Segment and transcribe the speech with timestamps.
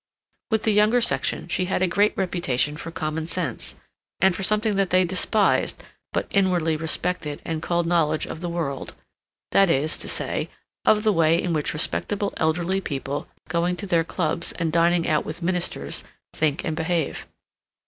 [0.49, 3.75] With the younger section she had a great reputation for common sense,
[4.19, 9.69] and for something that they despised but inwardly respected and called knowledge of the world—that
[9.69, 10.49] is to say,
[10.85, 15.23] of the way in which respectable elderly people, going to their clubs and dining out
[15.23, 17.27] with ministers, think and behave.